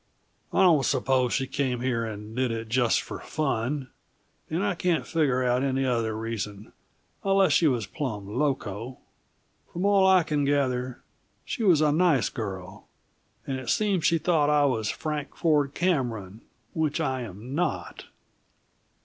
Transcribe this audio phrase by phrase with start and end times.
[0.51, 3.91] I don't suppose she came here and did it just for fun
[4.49, 6.73] and I can't figure out any other reason,
[7.23, 8.97] unless she was plumb loco.
[9.71, 11.03] From all I can gather,
[11.45, 12.87] she was a nice girl,
[13.45, 16.41] and it seems she thought I was Frank Ford Cameron
[16.73, 18.05] which I am not!"